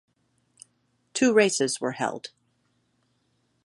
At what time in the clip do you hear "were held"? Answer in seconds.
1.79-2.31